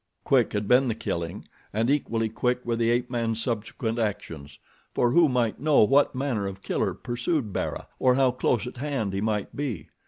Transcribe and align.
Quick 0.23 0.53
had 0.53 0.67
been 0.67 0.87
the 0.87 0.95
killing, 0.95 1.47
and 1.71 1.87
equally 1.87 2.27
quick 2.27 2.65
were 2.65 2.75
the 2.75 2.89
ape 2.89 3.11
man's 3.11 3.39
subsequent 3.39 3.99
actions, 3.99 4.57
for 4.95 5.11
who 5.11 5.29
might 5.29 5.59
know 5.59 5.83
what 5.83 6.15
manner 6.15 6.47
of 6.47 6.63
killer 6.63 6.95
pursued 6.95 7.53
Bara, 7.53 7.87
or 7.99 8.15
how 8.15 8.31
close 8.31 8.65
at 8.65 8.77
hand 8.77 9.13
he 9.13 9.21
might 9.21 9.55
be? 9.55 9.89